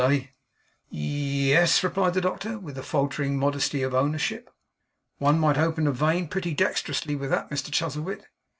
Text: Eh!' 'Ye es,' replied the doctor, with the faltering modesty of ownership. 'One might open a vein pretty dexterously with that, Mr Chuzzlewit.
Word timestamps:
Eh!' 0.03 0.25
'Ye 0.89 1.53
es,' 1.53 1.83
replied 1.83 2.15
the 2.15 2.21
doctor, 2.21 2.57
with 2.57 2.73
the 2.73 2.81
faltering 2.81 3.37
modesty 3.37 3.83
of 3.83 3.93
ownership. 3.93 4.49
'One 5.19 5.37
might 5.37 5.59
open 5.59 5.85
a 5.85 5.91
vein 5.91 6.27
pretty 6.27 6.55
dexterously 6.55 7.15
with 7.15 7.29
that, 7.29 7.51
Mr 7.51 7.71
Chuzzlewit. 7.71 8.23